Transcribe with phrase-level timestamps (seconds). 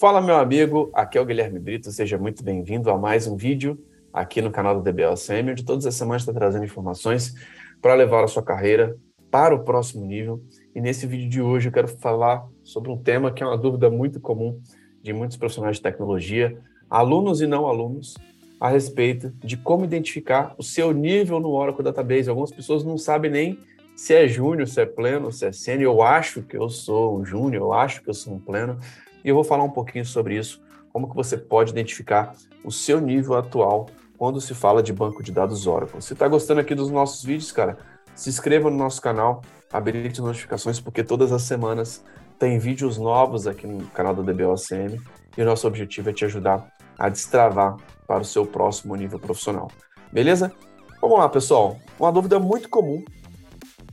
[0.00, 3.78] Fala, meu amigo, aqui é o Guilherme Brito, seja muito bem-vindo a mais um vídeo
[4.10, 7.34] aqui no canal do DBLCM, onde todas as semanas está trazendo informações
[7.82, 8.96] para levar a sua carreira
[9.30, 10.42] para o próximo nível.
[10.74, 13.90] E nesse vídeo de hoje eu quero falar sobre um tema que é uma dúvida
[13.90, 14.58] muito comum
[15.02, 16.58] de muitos profissionais de tecnologia,
[16.88, 18.14] alunos e não alunos,
[18.58, 22.30] a respeito de como identificar o seu nível no Oracle Database.
[22.30, 23.58] Algumas pessoas não sabem nem
[23.94, 25.94] se é júnior, se é pleno, se é sênior.
[25.94, 28.78] Eu acho que eu sou um júnior, eu acho que eu sou um pleno.
[29.24, 30.62] E eu vou falar um pouquinho sobre isso,
[30.92, 32.34] como que você pode identificar
[32.64, 33.86] o seu nível atual
[34.18, 36.02] quando se fala de banco de dados Oracle.
[36.02, 37.78] Se está gostando aqui dos nossos vídeos, cara,
[38.14, 39.42] se inscreva no nosso canal,
[39.72, 42.04] habilite notificações, porque todas as semanas
[42.38, 45.00] tem vídeos novos aqui no canal da DBOCM
[45.36, 49.70] e o nosso objetivo é te ajudar a destravar para o seu próximo nível profissional.
[50.12, 50.52] Beleza?
[51.00, 51.78] Vamos lá, pessoal.
[51.98, 53.02] Uma dúvida muito comum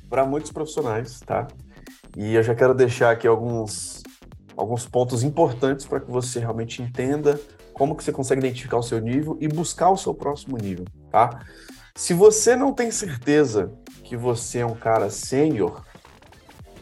[0.10, 1.48] para muitos profissionais, tá?
[2.16, 3.97] E eu já quero deixar aqui alguns
[4.58, 7.40] alguns pontos importantes para que você realmente entenda
[7.74, 11.46] como que você consegue identificar o seu nível e buscar o seu próximo nível, tá?
[11.96, 13.72] Se você não tem certeza
[14.04, 15.84] que você é um cara sênior,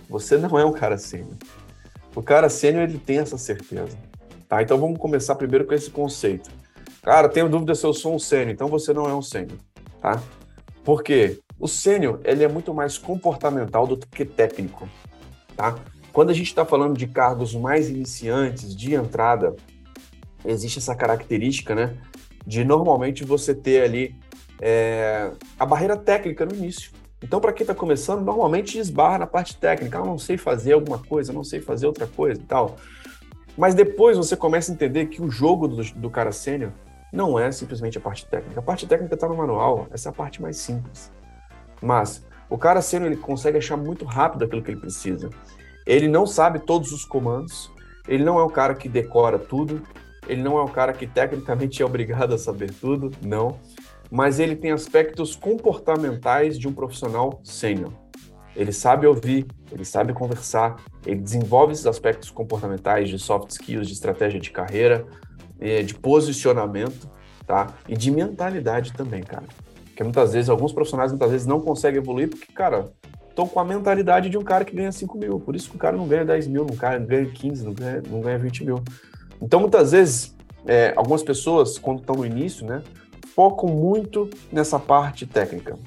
[0.10, 1.36] você não é um cara sênior.
[2.16, 3.98] O cara sênior, ele tem essa certeza,
[4.48, 4.62] tá?
[4.62, 6.50] Então vamos começar primeiro com esse conceito.
[7.02, 9.58] Cara, tenho dúvida se eu sou um sênior, então você não é um sênior,
[10.02, 10.22] tá?
[10.84, 11.42] Por quê?
[11.60, 14.88] O sênior, ele é muito mais comportamental do que técnico,
[15.56, 15.76] tá?
[16.16, 19.54] Quando a gente está falando de cargos mais iniciantes, de entrada,
[20.46, 21.98] existe essa característica, né?
[22.48, 24.16] De normalmente você ter ali
[24.62, 26.94] é, a barreira técnica no início.
[27.22, 30.00] Então, para quem está começando, normalmente esbarra na parte técnica.
[30.00, 32.78] Ah, não sei fazer alguma coisa, não sei fazer outra coisa e tal.
[33.58, 36.72] Mas depois você começa a entender que o jogo do, do cara sênior
[37.12, 38.62] não é simplesmente a parte técnica.
[38.62, 41.12] A parte técnica está no manual, essa é a parte mais simples.
[41.82, 45.30] Mas o cara sênior ele consegue achar muito rápido aquilo que ele precisa.
[45.86, 47.72] Ele não sabe todos os comandos,
[48.08, 49.82] ele não é o cara que decora tudo,
[50.28, 53.60] ele não é o cara que tecnicamente é obrigado a saber tudo, não.
[54.12, 57.92] Mas ele tem aspectos comportamentais de um profissional sênior.
[58.56, 63.94] Ele sabe ouvir, ele sabe conversar, ele desenvolve esses aspectos comportamentais de soft skills, de
[63.94, 65.06] estratégia de carreira,
[65.60, 67.10] eh, de posicionamento,
[67.46, 67.74] tá?
[67.88, 69.46] E de mentalidade também, cara.
[69.86, 72.92] Porque muitas vezes, alguns profissionais muitas vezes não conseguem evoluir porque, cara,
[73.36, 75.40] estão com a mentalidade de um cara que ganha 5 mil.
[75.42, 76.76] Por isso que o cara não ganha 10 mil, não
[77.06, 78.82] ganha 15, não ganha, não ganha 20 mil.
[79.42, 80.34] Então, muitas vezes,
[80.66, 82.82] é, algumas pessoas, quando estão no início, né,
[83.36, 85.78] focam muito nessa parte técnica.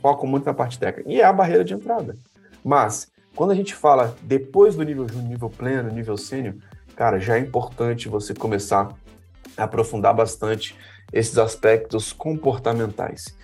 [0.00, 1.10] Focam muito na parte técnica.
[1.10, 2.16] E é a barreira de entrada.
[2.64, 6.54] Mas, quando a gente fala depois do nível júnior, nível pleno, nível sênior,
[6.96, 8.88] cara, já é importante você começar
[9.54, 10.74] a aprofundar bastante
[11.12, 13.36] esses aspectos comportamentais.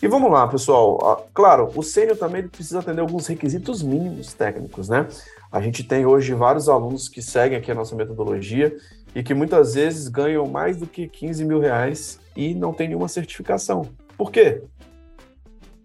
[0.00, 1.28] E vamos lá, pessoal.
[1.34, 5.08] Claro, o sênior também precisa atender alguns requisitos mínimos técnicos, né?
[5.50, 8.76] A gente tem hoje vários alunos que seguem aqui a nossa metodologia
[9.12, 13.08] e que muitas vezes ganham mais do que 15 mil reais e não tem nenhuma
[13.08, 13.88] certificação.
[14.16, 14.62] Por quê?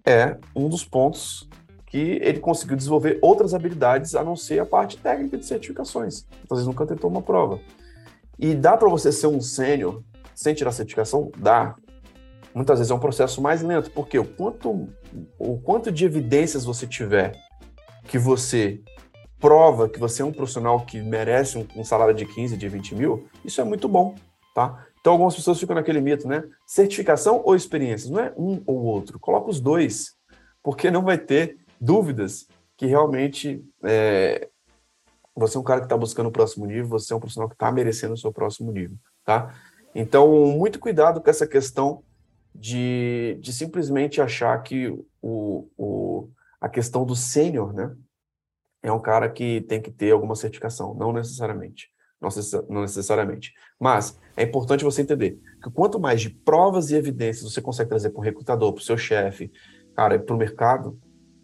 [0.06, 1.50] É um dos pontos
[1.88, 6.28] que ele conseguiu desenvolver outras habilidades a não ser a parte técnica de certificações.
[6.44, 7.60] Às vezes nunca tentou uma prova.
[8.38, 10.04] E dá para você ser um sênior
[10.36, 11.32] sem tirar certificação?
[11.38, 11.76] Dá
[12.54, 14.88] muitas vezes é um processo mais lento, porque o quanto,
[15.40, 17.36] o quanto de evidências você tiver
[18.06, 18.82] que você
[19.40, 22.96] prova que você é um profissional que merece um, um, salário de 15, de 20
[22.96, 24.16] mil, isso é muito bom,
[24.56, 24.86] tá?
[25.02, 26.46] Então algumas pessoas ficam naquele mito, né?
[26.66, 28.10] Certificação ou experiências?
[28.10, 30.16] Não é um ou outro, coloca os dois,
[30.64, 32.48] porque não vai ter dúvidas
[32.78, 34.48] que realmente é,
[35.36, 37.56] você é um cara que está buscando o próximo nível, você é um profissional que
[37.56, 39.54] está merecendo o seu próximo nível, tá?
[39.94, 42.02] Então, muito cuidado com essa questão
[42.54, 44.88] de, de simplesmente achar que
[45.22, 46.30] o, o,
[46.62, 47.96] a questão do sênior, né,
[48.82, 51.92] é um cara que tem que ter alguma certificação, não necessariamente.
[52.70, 53.54] Não, necessariamente.
[53.78, 58.12] Mas é importante você entender que quanto mais de provas e evidências você consegue trazer
[58.12, 59.52] para o recrutador, para o seu chefe,
[59.94, 60.98] cara, para o mercado,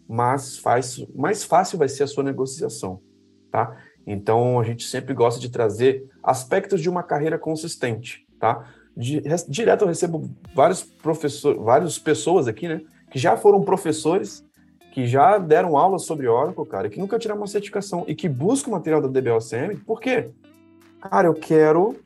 [0.08, 3.02] mais, faz, mais fácil vai ser a sua negociação,
[3.50, 3.76] tá?
[4.06, 8.74] Então, a gente sempre gosta de trazer aspectos de uma carreira consistente, tá?
[8.96, 14.44] Direto eu recebo vários professores, várias pessoas aqui, né, que já foram professores,
[14.92, 18.72] que já deram aulas sobre Oracle, cara, que nunca tiraram uma certificação e que buscam
[18.72, 19.76] material da DBOCM.
[19.86, 20.30] Por quê?
[21.00, 21.96] Cara, eu quero,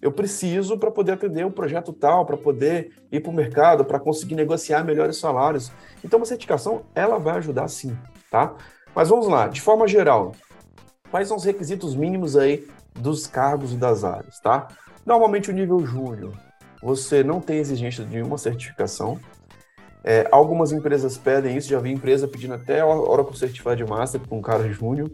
[0.00, 4.00] eu preciso para poder atender um projeto tal, para poder ir para o mercado, para
[4.00, 5.70] conseguir negociar melhores salários.
[6.04, 7.96] Então, uma certificação, ela vai ajudar sim,
[8.30, 8.54] tá?
[8.94, 10.32] Mas vamos lá, de forma geral,
[11.10, 12.66] quais são os requisitos mínimos aí
[12.98, 14.68] dos cargos e das áreas, tá?
[15.04, 16.32] Normalmente o nível júnior,
[16.82, 19.18] você não tem exigência de uma certificação.
[20.04, 24.42] É, algumas empresas pedem isso, já vi empresa pedindo até Oracle Certified Master para um
[24.42, 25.10] cara júnior,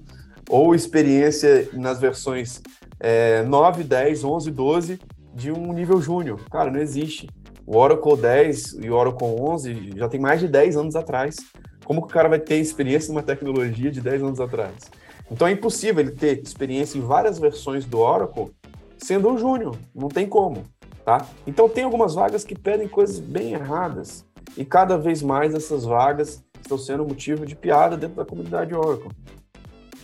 [0.49, 2.63] ou experiência nas versões
[2.99, 5.01] é, 9, 10, 11, 12
[5.35, 6.41] de um nível júnior.
[6.51, 7.29] Cara, não existe.
[7.67, 11.37] O Oracle 10 e o Oracle 11 já tem mais de 10 anos atrás.
[11.85, 14.75] Como que o cara vai ter experiência numa tecnologia de 10 anos atrás?
[15.31, 18.51] Então é impossível ele ter experiência em várias versões do Oracle
[18.99, 19.77] sendo um júnior.
[19.95, 20.65] Não tem como,
[21.05, 21.27] tá?
[21.47, 24.25] Então tem algumas vagas que pedem coisas bem erradas.
[24.57, 29.11] E cada vez mais essas vagas estão sendo motivo de piada dentro da comunidade Oracle.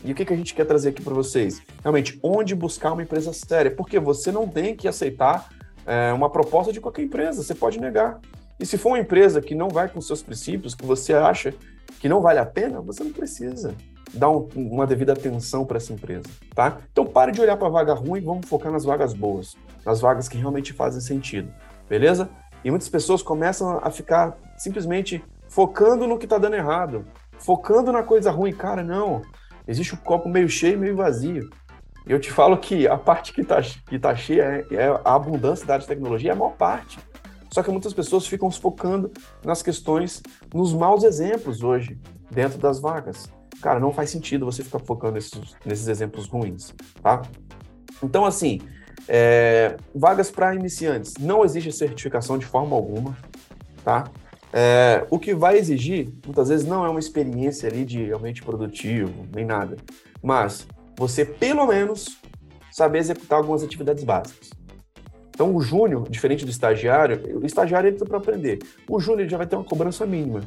[0.04, 1.62] E o que, que a gente quer trazer aqui para vocês?
[1.82, 3.70] Realmente, onde buscar uma empresa séria?
[3.70, 5.48] Porque você não tem que aceitar
[5.86, 8.20] é, uma proposta de qualquer empresa, você pode negar.
[8.60, 11.54] E se for uma empresa que não vai com seus princípios, que você acha
[11.98, 13.74] que não vale a pena, você não precisa
[14.14, 16.24] dar um, uma devida atenção para essa empresa,
[16.54, 16.78] tá?
[16.92, 20.38] Então pare de olhar para vaga ruim vamos focar nas vagas boas, nas vagas que
[20.38, 21.52] realmente fazem sentido,
[21.88, 22.28] beleza?
[22.64, 27.04] E muitas pessoas começam a ficar simplesmente focando no que está dando errado,
[27.38, 28.52] focando na coisa ruim.
[28.52, 29.20] Cara, não.
[29.68, 31.50] Existe o um copo meio cheio e meio vazio.
[32.06, 35.66] Eu te falo que a parte que está que tá cheia é, é, a abundância
[35.66, 36.98] da área de tecnologia, é a maior parte.
[37.50, 39.12] Só que muitas pessoas ficam focando
[39.44, 40.22] nas questões,
[40.52, 41.98] nos maus exemplos hoje,
[42.30, 43.30] dentro das vagas.
[43.60, 47.22] Cara, não faz sentido você ficar focando nesses, nesses exemplos ruins, tá?
[48.02, 48.60] Então, assim,
[49.08, 51.14] é, vagas para iniciantes.
[51.18, 53.16] Não existe certificação de forma alguma,
[53.82, 54.04] tá?
[54.52, 59.26] É, o que vai exigir, muitas vezes, não é uma experiência ali de realmente produtivo,
[59.34, 59.76] nem nada,
[60.22, 60.66] mas
[60.96, 62.18] você, pelo menos,
[62.70, 64.50] saber executar algumas atividades básicas.
[65.30, 68.60] Então, o júnior, diferente do estagiário, o estagiário entra para aprender.
[68.88, 70.42] O júnior já vai ter uma cobrança mínima.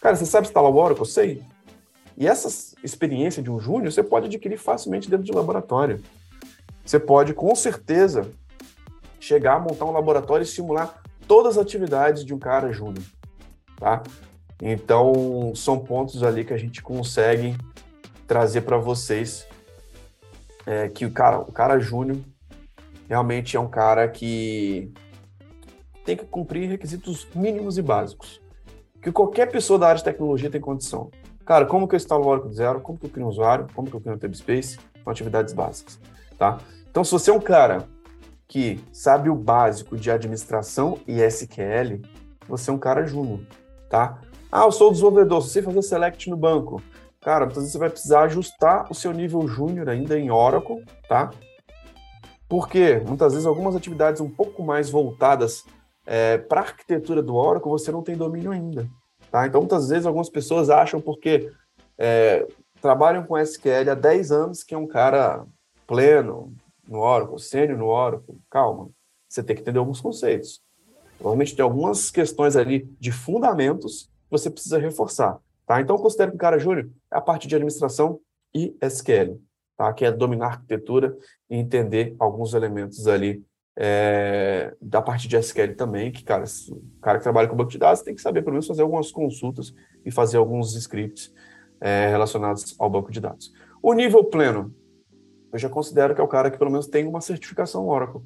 [0.00, 1.02] Cara, você sabe instalar o Oracle?
[1.02, 1.42] Eu sei.
[2.16, 6.00] E essa experiência de um júnior você pode adquirir facilmente dentro de um laboratório.
[6.84, 8.30] Você pode, com certeza,
[9.18, 13.04] chegar a montar um laboratório e simular todas as atividades de um cara júnior
[13.82, 14.00] tá?
[14.60, 17.56] Então, são pontos ali que a gente consegue
[18.28, 19.44] trazer para vocês
[20.64, 22.18] é, que o cara, o cara júnior
[23.08, 24.92] realmente é um cara que
[26.04, 28.40] tem que cumprir requisitos mínimos e básicos.
[29.02, 31.10] Que qualquer pessoa da área de tecnologia tem condição.
[31.44, 32.80] Cara, como que eu instalo o Oracle do zero?
[32.80, 33.66] Como que eu crio um usuário?
[33.74, 34.78] Como que eu crio um Tabspace?
[35.02, 35.98] São atividades básicas,
[36.38, 36.58] tá?
[36.90, 37.86] Então, se você é um cara
[38.46, 42.00] que sabe o básico de administração e SQL,
[42.46, 43.40] você é um cara júnior
[43.92, 44.18] tá?
[44.50, 46.82] Ah, eu sou desenvolvedor, se você fazer select no banco,
[47.20, 51.30] cara, muitas vezes você vai precisar ajustar o seu nível júnior ainda em Oracle, tá?
[52.48, 55.64] Porque muitas vezes algumas atividades um pouco mais voltadas
[56.06, 58.88] é, para a arquitetura do Oracle você não tem domínio ainda,
[59.32, 59.46] tá?
[59.46, 61.50] Então muitas vezes algumas pessoas acham porque
[61.98, 62.46] é,
[62.80, 65.44] trabalham com SQL há 10 anos que é um cara
[65.86, 66.54] pleno
[66.86, 68.38] no Oracle, sênior no Oracle.
[68.50, 68.90] Calma,
[69.28, 70.62] você tem que entender alguns conceitos.
[71.18, 75.38] Provavelmente tem algumas questões ali de fundamentos que você precisa reforçar.
[75.66, 75.80] Tá?
[75.80, 78.20] Então, eu considero que o cara júnior é a parte de administração
[78.54, 79.40] e SQL,
[79.76, 79.92] tá?
[79.92, 81.16] que é dominar a arquitetura
[81.48, 83.42] e entender alguns elementos ali
[83.76, 87.78] é, da parte de SQL também, que, cara, o cara que trabalha com banco de
[87.78, 89.74] dados tem que saber, pelo menos, fazer algumas consultas
[90.04, 91.32] e fazer alguns scripts
[91.80, 93.52] é, relacionados ao banco de dados.
[93.82, 94.74] O nível pleno,
[95.52, 98.22] eu já considero que é o cara que, pelo menos, tem uma certificação Oracle,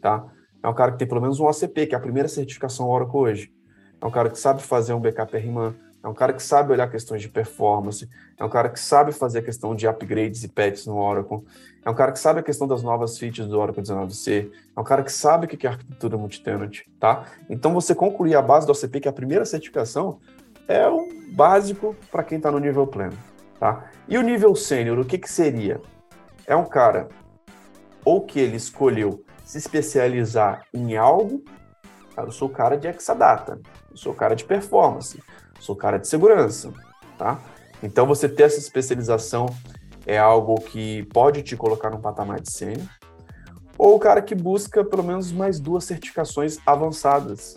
[0.00, 0.26] tá?
[0.62, 3.18] É um cara que tem pelo menos um OCP, que é a primeira certificação Oracle
[3.18, 3.52] hoje.
[4.00, 5.74] É um cara que sabe fazer um backup RMAN.
[6.08, 8.08] É um cara que sabe olhar questões de performance.
[8.38, 11.44] É um cara que sabe fazer a questão de upgrades e patches no Oracle.
[11.84, 14.50] É um cara que sabe a questão das novas features do Oracle 19c.
[14.74, 17.26] É um cara que sabe o que é arquitetura multitenant, tá?
[17.50, 20.18] Então, você concluir a base do OCP, que é a primeira certificação,
[20.66, 23.16] é o básico para quem está no nível pleno,
[23.60, 23.90] tá?
[24.08, 25.78] E o nível sênior, o que, que seria?
[26.46, 27.08] É um cara
[28.02, 31.44] ou que ele escolheu se especializar em algo,
[32.16, 35.22] cara, eu sou cara de Exadata, eu sou cara de performance,
[35.60, 36.72] sou cara de segurança,
[37.16, 37.40] tá?
[37.82, 39.46] Então, você ter essa especialização
[40.06, 42.86] é algo que pode te colocar num patamar de sênior,
[43.76, 47.54] ou o cara que busca pelo menos mais duas certificações avançadas,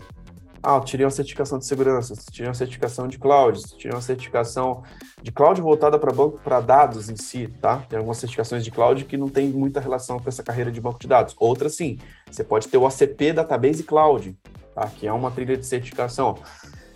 [0.64, 4.84] ah, eu tirei uma certificação de segurança, tirei uma certificação de cloud, tirei uma certificação
[5.20, 7.78] de cloud voltada para banco para dados em si, tá?
[7.88, 11.00] Tem algumas certificações de cloud que não tem muita relação com essa carreira de banco
[11.00, 11.34] de dados.
[11.36, 11.98] Outras sim.
[12.30, 14.38] Você pode ter o ACP Database Cloud,
[14.72, 14.86] tá?
[14.86, 16.38] Que é uma trilha de certificação.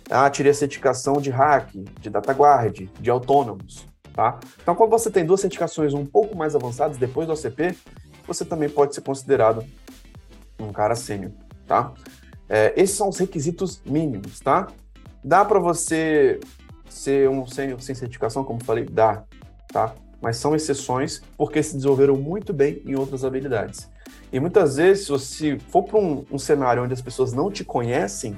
[0.09, 4.39] Ah, tirei a certificação de hack, de DataGuard, de autônomos, tá?
[4.61, 7.77] Então, quando você tem duas certificações um pouco mais avançadas depois do ACP,
[8.25, 9.65] você também pode ser considerado
[10.59, 11.31] um cara sênior,
[11.65, 11.93] tá?
[12.49, 14.67] É, esses são os requisitos mínimos, tá?
[15.23, 16.39] Dá para você
[16.89, 18.85] ser um sênior sem certificação, como falei?
[18.85, 19.23] Dá,
[19.71, 19.93] tá?
[20.21, 23.89] Mas são exceções porque se desenvolveram muito bem em outras habilidades.
[24.31, 28.37] E muitas vezes, se for para um, um cenário onde as pessoas não te conhecem,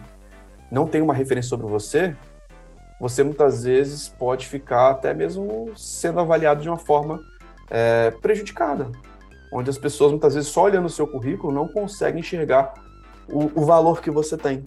[0.71, 2.15] não tem uma referência sobre você,
[2.99, 7.21] você muitas vezes pode ficar até mesmo sendo avaliado de uma forma
[7.69, 8.91] é, prejudicada,
[9.53, 12.73] onde as pessoas muitas vezes só olhando o seu currículo não conseguem enxergar
[13.27, 14.63] o, o valor que você tem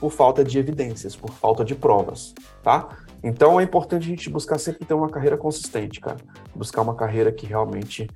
[0.00, 2.88] por falta de evidências, por falta de provas, tá?
[3.22, 6.18] Então é importante a gente buscar sempre ter uma carreira consistente, cara.
[6.54, 8.08] Buscar uma carreira que realmente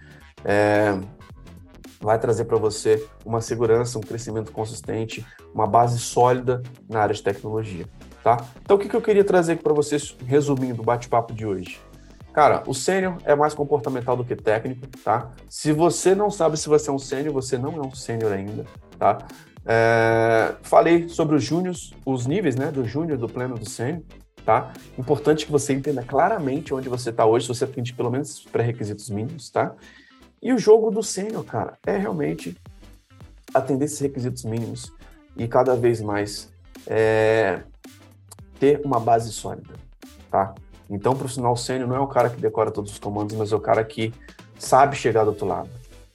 [0.44, 0.98] é,
[2.00, 7.22] vai trazer para você uma segurança, um crescimento consistente, uma base sólida na área de
[7.22, 7.86] tecnologia,
[8.24, 8.38] tá?
[8.62, 11.78] Então o que, que eu queria trazer aqui para vocês, resumindo o bate-papo de hoje?
[12.32, 15.32] Cara, o sênior é mais comportamental do que técnico, tá?
[15.48, 18.64] Se você não sabe se você é um sênior, você não é um sênior ainda,
[18.98, 19.18] tá?
[19.66, 24.02] É, falei sobre os júniors, os níveis, né, do júnior, do pleno, do sênior,
[24.44, 24.72] tá?
[24.96, 29.10] Importante que você entenda claramente onde você está hoje, se você atende pelo menos pré-requisitos
[29.10, 29.74] mínimos, tá?
[30.42, 32.56] E o jogo do sênior, cara, é realmente
[33.52, 34.92] atender esses requisitos mínimos
[35.36, 36.50] e cada vez mais
[36.86, 37.62] é,
[38.58, 39.74] ter uma base sólida,
[40.30, 40.54] tá?
[40.88, 43.56] Então, o profissional sênior não é o cara que decora todos os comandos, mas é
[43.56, 44.12] o cara que
[44.58, 45.68] sabe chegar do outro lado.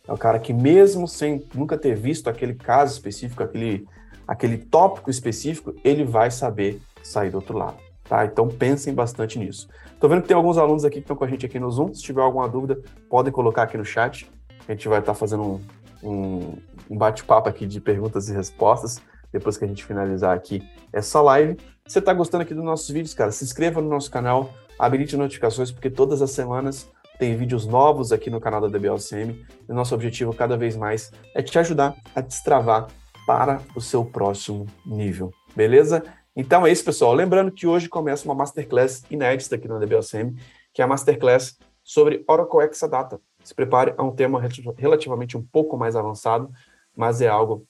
[0.08, 3.88] É o cara que, mesmo sem nunca ter visto aquele caso específico, aquele,
[4.27, 7.85] aquele tópico específico, ele vai saber sair do outro lado.
[8.08, 8.26] Tá?
[8.26, 9.68] Então pensem bastante nisso.
[9.92, 11.94] Estou vendo que tem alguns alunos aqui que estão com a gente aqui no Zoom.
[11.94, 14.30] Se tiver alguma dúvida, podem colocar aqui no chat.
[14.68, 15.62] A gente vai estar tá fazendo um,
[16.04, 16.58] um,
[16.90, 21.58] um bate-papo aqui de perguntas e respostas depois que a gente finalizar aqui essa live.
[21.86, 25.18] Se você está gostando aqui dos nossos vídeos, cara, se inscreva no nosso canal, habilite
[25.18, 29.46] notificações, porque todas as semanas tem vídeos novos aqui no canal da DBLCM.
[29.68, 32.88] E nosso objetivo cada vez mais é te ajudar a destravar
[33.26, 35.32] para o seu próximo nível.
[35.56, 36.04] Beleza?
[36.36, 37.13] Então é isso, pessoal.
[37.13, 40.36] Lembrando que hoje começa uma masterclass inédita aqui na DBLCM,
[40.74, 43.22] que é a masterclass sobre Oracle Exadata.
[43.44, 44.42] Se prepare, é um tema
[44.77, 46.51] relativamente um pouco mais avançado,
[46.96, 47.65] mas é algo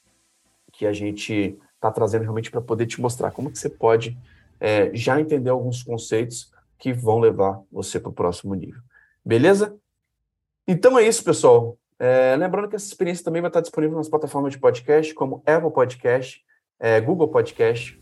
[0.71, 4.17] que a gente está trazendo realmente para poder te mostrar como que você pode
[4.59, 8.81] é, já entender alguns conceitos que vão levar você para o próximo nível.
[9.23, 9.75] Beleza?
[10.67, 11.77] Então é isso, pessoal.
[11.99, 15.71] É, lembrando que essa experiência também vai estar disponível nas plataformas de podcast, como Apple
[15.71, 16.43] Podcast,
[16.79, 18.01] é, Google Podcast.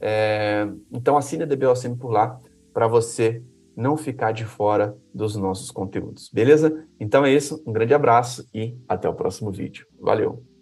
[0.00, 2.38] É, então assine a DBOCM por lá
[2.72, 3.42] para você
[3.76, 6.30] não ficar de fora dos nossos conteúdos.
[6.32, 6.86] Beleza?
[6.98, 7.62] Então é isso.
[7.66, 9.86] Um grande abraço e até o próximo vídeo.
[10.00, 10.55] Valeu!